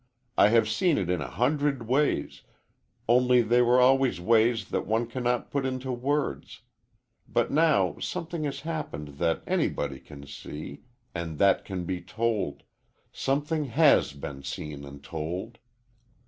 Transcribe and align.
I 0.35 0.47
have 0.47 0.67
seen 0.67 0.97
it 0.97 1.11
in 1.11 1.21
a 1.21 1.29
hundred 1.29 1.85
ways, 1.87 2.41
only 3.07 3.43
they 3.43 3.61
were 3.61 3.93
ways 3.93 4.69
that 4.69 4.87
one 4.87 5.05
cannot 5.05 5.51
put 5.51 5.63
into 5.63 5.91
words. 5.91 6.61
But 7.29 7.51
now 7.51 7.99
something 7.99 8.43
has 8.45 8.61
happened 8.61 9.19
that 9.19 9.43
anybody 9.45 9.99
can 9.99 10.25
see, 10.25 10.81
and 11.13 11.37
that 11.37 11.65
can 11.65 11.85
be 11.85 12.01
told 12.01 12.63
something 13.11 13.65
has 13.65 14.13
been 14.13 14.41
seen 14.41 14.85
and 14.85 15.03
told!" 15.03 15.59